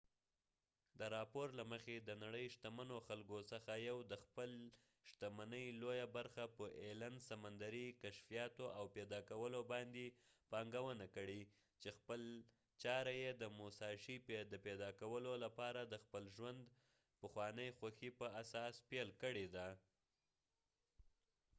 د 0.99 1.01
راپور 1.15 1.47
له 1.59 1.63
مخی 1.71 1.97
د 2.01 2.11
نړی 2.23 2.43
د 2.47 2.51
شتمنو 2.55 2.97
خلکو 3.07 3.37
څخه 3.51 3.71
یو 3.73 3.77
ایلن 3.79 3.91
allen 3.99 4.09
د 4.11 4.13
خپلی 4.23 4.63
شتمنۍ 5.09 5.65
لويه 5.81 6.07
برخه 6.17 6.43
په 6.57 6.65
سمندرې 7.29 7.85
کشفیاتو 8.03 8.65
او 8.77 8.85
پیدا 8.95 9.19
کولو 9.31 9.59
باندي 9.71 10.07
پانګونه 10.51 11.05
کړي 11.15 11.41
چې 11.81 11.89
خپل 11.97 12.21
چاره 12.83 13.13
یې 13.21 13.31
د 13.35 13.43
موساشي 13.59 14.17
musashi 14.19 14.43
د 14.51 14.55
پیدا 14.65 14.89
کولو 15.01 15.31
لپاره 15.45 15.81
د 15.85 15.93
خپل 16.03 16.23
ژوند 16.35 16.59
د 16.65 17.09
پخوانی 17.21 17.69
خوښی 17.77 18.09
په 18.19 18.25
اساس 18.41 18.75
پیل 18.89 19.09
کړي 19.23 19.45
ده 19.55 19.67